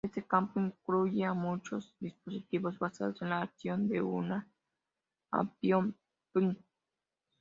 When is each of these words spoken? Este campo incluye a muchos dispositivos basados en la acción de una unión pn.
Este 0.03 0.23
campo 0.23 0.59
incluye 0.59 1.23
a 1.25 1.33
muchos 1.35 1.95
dispositivos 1.99 2.79
basados 2.79 3.21
en 3.21 3.29
la 3.29 3.43
acción 3.43 3.87
de 3.87 4.01
una 4.01 4.49
unión 5.31 5.95
pn. 6.33 6.57